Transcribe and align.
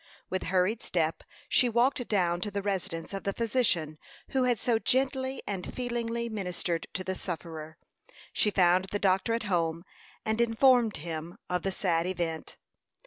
With 0.31 0.45
hurried 0.49 0.81
step 0.81 1.21
she 1.47 1.69
walked 1.69 2.07
down 2.07 2.41
to 2.41 2.49
the 2.49 2.63
residence 2.63 3.13
of 3.13 3.23
the 3.23 3.33
physician 3.33 3.99
who 4.29 4.45
had 4.45 4.59
so 4.59 4.79
gently 4.79 5.43
and 5.45 5.71
feelingly 5.75 6.27
ministered 6.27 6.87
to 6.93 7.03
the 7.03 7.13
sufferer. 7.13 7.77
She 8.33 8.49
found 8.49 8.85
the 8.85 8.97
doctor 8.97 9.35
at 9.35 9.43
home, 9.43 9.85
and 10.25 10.41
informed 10.41 10.97
him 10.97 11.37
of 11.51 11.61
the 11.61 11.71
sad 11.71 12.07
event. 12.07 12.57